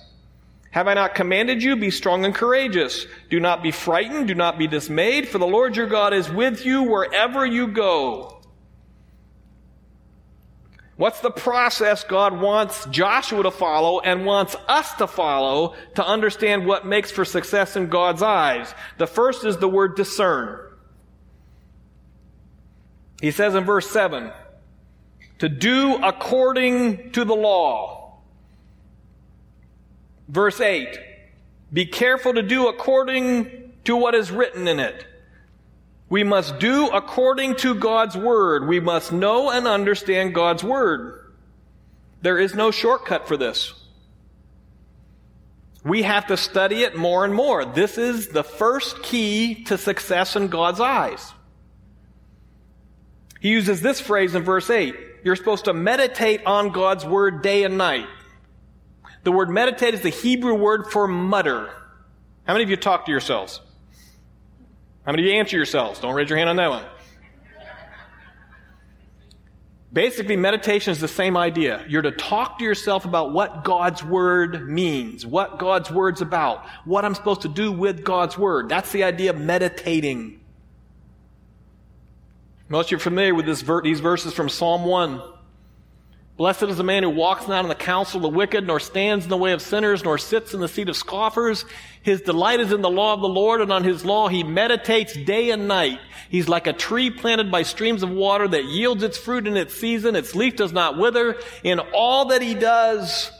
[0.71, 1.75] Have I not commanded you?
[1.75, 3.05] Be strong and courageous.
[3.29, 4.27] Do not be frightened.
[4.27, 8.41] Do not be dismayed, for the Lord your God is with you wherever you go.
[10.95, 16.65] What's the process God wants Joshua to follow and wants us to follow to understand
[16.65, 18.73] what makes for success in God's eyes?
[18.97, 20.59] The first is the word discern.
[23.19, 24.31] He says in verse 7,
[25.39, 28.00] to do according to the law.
[30.31, 30.97] Verse 8,
[31.73, 35.05] be careful to do according to what is written in it.
[36.07, 38.65] We must do according to God's Word.
[38.65, 41.33] We must know and understand God's Word.
[42.21, 43.73] There is no shortcut for this.
[45.83, 47.65] We have to study it more and more.
[47.65, 51.33] This is the first key to success in God's eyes.
[53.41, 54.95] He uses this phrase in verse 8.
[55.25, 58.07] You're supposed to meditate on God's Word day and night.
[59.23, 61.69] The word meditate is the Hebrew word for mutter.
[62.45, 63.61] How many of you talk to yourselves?
[65.05, 65.99] How many of you answer yourselves?
[65.99, 66.85] Don't raise your hand on that one.
[69.93, 71.85] Basically, meditation is the same idea.
[71.87, 77.03] You're to talk to yourself about what God's Word means, what God's Word's about, what
[77.03, 78.69] I'm supposed to do with God's Word.
[78.69, 80.39] That's the idea of meditating.
[82.69, 85.21] Most of you are familiar with these verses from Psalm 1.
[86.41, 89.25] Blessed is the man who walks not in the counsel of the wicked, nor stands
[89.25, 91.65] in the way of sinners, nor sits in the seat of scoffers.
[92.01, 95.13] His delight is in the law of the Lord, and on his law he meditates
[95.13, 95.99] day and night.
[96.29, 99.75] He's like a tree planted by streams of water that yields its fruit in its
[99.75, 100.15] season.
[100.15, 101.37] Its leaf does not wither.
[101.63, 103.31] In all that he does,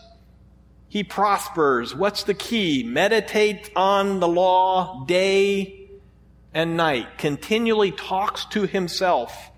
[0.88, 1.96] he prospers.
[1.96, 2.84] What's the key?
[2.84, 5.90] Meditate on the law day
[6.54, 7.18] and night.
[7.18, 9.51] Continually talks to himself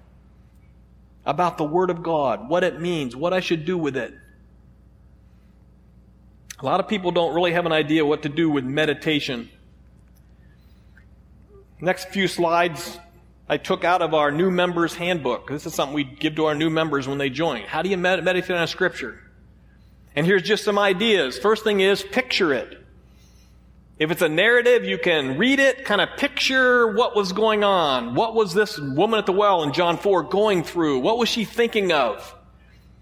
[1.26, 4.14] about the Word of God, what it means, what I should do with it.
[6.60, 9.50] A lot of people don't really have an idea what to do with meditation.
[11.82, 13.00] Next few slides
[13.50, 15.50] I took out of our new members handbook.
[15.50, 17.64] This is something we give to our new members when they join.
[17.64, 19.20] How do you meditate on scripture?
[20.16, 21.38] And here's just some ideas.
[21.38, 22.83] First thing is picture it.
[24.00, 28.16] If it's a narrative, you can read it, kind of picture what was going on.
[28.16, 31.00] What was this woman at the well in John 4 going through?
[31.00, 32.36] What was she thinking of?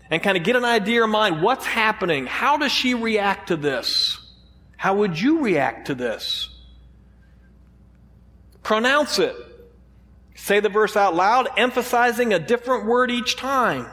[0.09, 2.25] And kind of get an idea in mind what's happening.
[2.25, 4.19] How does she react to this?
[4.75, 6.49] How would you react to this?
[8.61, 9.35] Pronounce it.
[10.35, 13.87] Say the verse out loud, emphasizing a different word each time.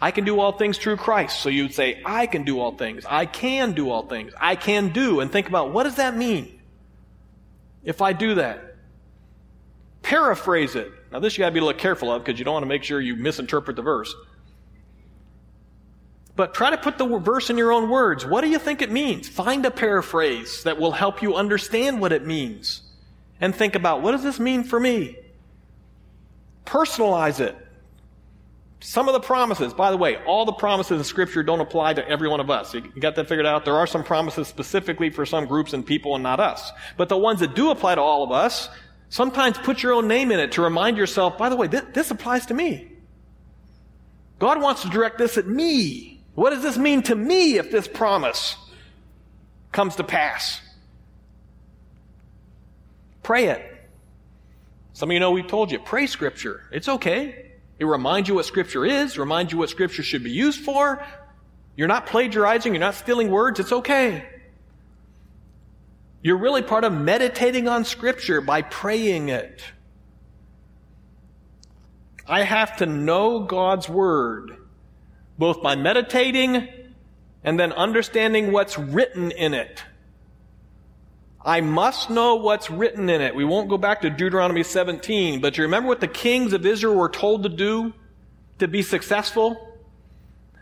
[0.00, 1.40] I can do all things through Christ.
[1.40, 3.04] So you'd say, I can do all things.
[3.08, 4.32] I can do all things.
[4.38, 5.20] I can do.
[5.20, 6.60] And think about what does that mean
[7.82, 8.76] if I do that?
[10.02, 10.92] Paraphrase it.
[11.10, 12.68] Now, this you got to be a little careful of because you don't want to
[12.68, 14.14] make sure you misinterpret the verse.
[16.36, 18.26] But try to put the verse in your own words.
[18.26, 19.26] What do you think it means?
[19.26, 22.82] Find a paraphrase that will help you understand what it means.
[23.40, 25.16] And think about what does this mean for me?
[26.66, 27.56] Personalize it.
[28.80, 32.06] Some of the promises, by the way, all the promises in Scripture don't apply to
[32.06, 32.74] every one of us.
[32.74, 33.64] You got that figured out?
[33.64, 36.72] There are some promises specifically for some groups and people and not us.
[36.96, 38.68] But the ones that do apply to all of us,
[39.08, 42.10] sometimes put your own name in it to remind yourself, by the way, this, this
[42.10, 42.88] applies to me.
[44.38, 46.22] God wants to direct this at me.
[46.34, 48.56] What does this mean to me if this promise
[49.72, 50.60] comes to pass?
[53.22, 53.72] Pray it.
[54.92, 56.62] Some of you know we've told you, pray Scripture.
[56.70, 57.52] It's okay.
[57.78, 61.04] It reminds you what Scripture is, reminds you what Scripture should be used for.
[61.76, 64.26] You're not plagiarizing, you're not stealing words, it's okay.
[66.22, 69.62] You're really part of meditating on Scripture by praying it.
[72.26, 74.56] I have to know God's Word,
[75.38, 76.68] both by meditating
[77.44, 79.84] and then understanding what's written in it.
[81.46, 83.32] I must know what's written in it.
[83.36, 86.96] We won't go back to Deuteronomy 17, but you remember what the kings of Israel
[86.96, 87.94] were told to do
[88.58, 89.78] to be successful?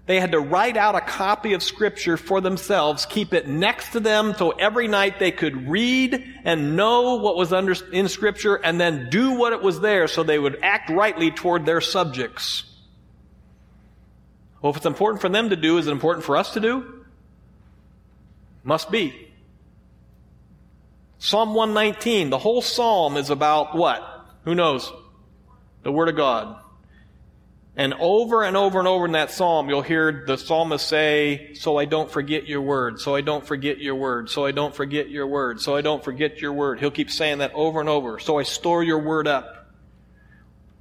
[0.05, 4.01] They had to write out a copy of scripture for themselves, keep it next to
[4.01, 8.78] them so every night they could read and know what was under, in scripture and
[8.78, 12.64] then do what it was there so they would act rightly toward their subjects.
[14.61, 17.07] Well, if it's important for them to do, is it important for us to do?
[18.62, 19.30] Must be.
[21.25, 24.27] Psalm 119, the whole psalm is about what?
[24.45, 24.93] Who knows?
[25.83, 26.61] The Word of God.
[27.77, 31.79] And over and over and over in that psalm, you'll hear the psalmist say, So
[31.79, 35.09] I don't forget your word, so I don't forget your word, so I don't forget
[35.09, 36.79] your word, so I don't forget your word.
[36.79, 38.18] He'll keep saying that over and over.
[38.18, 39.72] So I store your word up.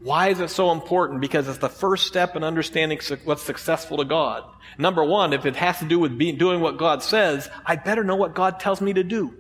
[0.02, 1.22] Why is it so important?
[1.22, 4.44] Because it's the first step in understanding what's successful to God.
[4.78, 8.04] Number one, if it has to do with being, doing what God says, I better
[8.04, 9.38] know what God tells me to do.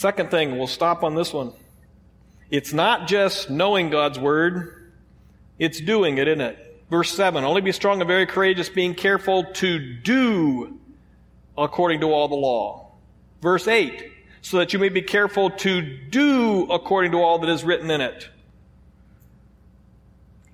[0.00, 1.52] Second thing, we'll stop on this one.
[2.50, 4.94] It's not just knowing God's word,
[5.58, 6.84] it's doing it, isn't it?
[6.88, 10.80] Verse 7 Only be strong and very courageous, being careful to do
[11.58, 12.92] according to all the law.
[13.42, 17.62] Verse 8 So that you may be careful to do according to all that is
[17.62, 18.26] written in it.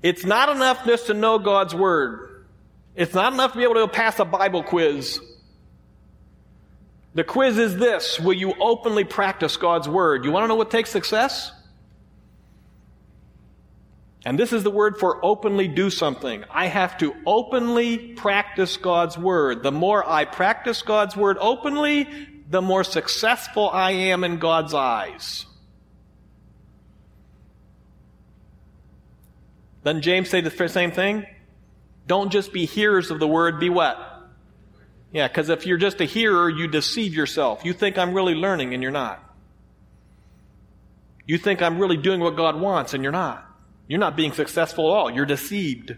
[0.03, 2.47] It's not enough just to know God's word.
[2.97, 5.21] It's not enough to be able to pass a Bible quiz.
[7.17, 10.25] The quiz is this Will you openly practice God's Word?
[10.25, 11.51] You want to know what takes success?
[14.27, 16.45] And this is the word for openly do something.
[16.51, 19.63] I have to openly practice God's Word.
[19.63, 22.07] The more I practice God's Word openly,
[22.51, 25.47] the more successful I am in God's eyes.
[29.85, 31.25] Doesn't James say the same thing?
[32.07, 34.06] Don't just be hearers of the Word, be what?
[35.13, 37.65] Yeah, because if you're just a hearer, you deceive yourself.
[37.65, 39.23] You think I'm really learning, and you're not.
[41.27, 43.45] You think I'm really doing what God wants, and you're not.
[43.89, 45.11] You're not being successful at all.
[45.11, 45.97] You're deceived.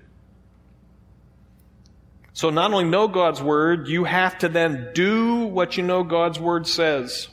[2.32, 6.38] So not only know God's Word, you have to then do what you know God's
[6.38, 7.28] Word says.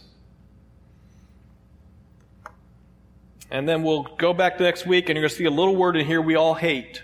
[3.52, 5.96] And then we'll go back next week and you're going to see a little word
[5.96, 7.04] in here we all hate.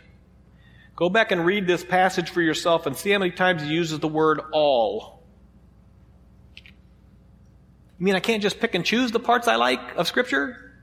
[0.95, 3.99] Go back and read this passage for yourself and see how many times he uses
[3.99, 5.23] the word all.
[7.97, 10.73] You mean I can't just pick and choose the parts I like of Scripture?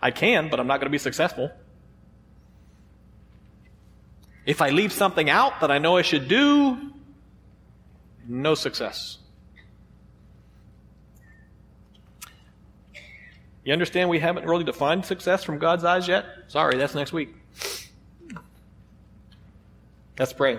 [0.00, 1.50] I can, but I'm not going to be successful.
[4.44, 6.92] If I leave something out that I know I should do,
[8.28, 9.18] no success.
[13.64, 16.24] You understand we haven't really defined success from God's eyes yet?
[16.46, 17.34] Sorry, that's next week.
[20.18, 20.58] Let's pray.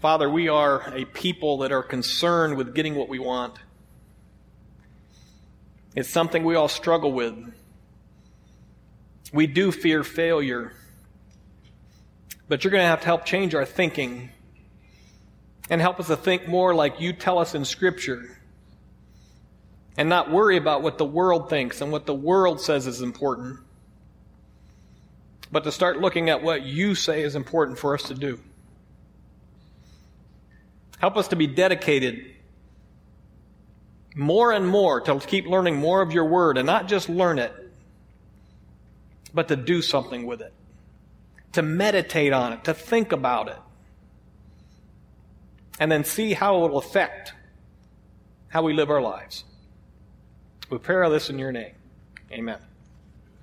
[0.00, 3.58] Father, we are a people that are concerned with getting what we want.
[5.96, 7.54] It's something we all struggle with.
[9.32, 10.74] We do fear failure.
[12.46, 14.28] But you're going to have to help change our thinking
[15.70, 18.33] and help us to think more like you tell us in Scripture
[19.96, 23.60] and not worry about what the world thinks and what the world says is important,
[25.52, 28.40] but to start looking at what you say is important for us to do.
[30.98, 32.34] Help us to be dedicated
[34.16, 37.52] more and more to keep learning more of your word and not just learn it,
[39.32, 40.52] but to do something with it,
[41.52, 43.58] to meditate on it, to think about it,
[45.78, 47.32] and then see how it will affect
[48.48, 49.44] how we live our lives.
[50.74, 51.76] We pray all this in your name.
[52.32, 52.58] Amen.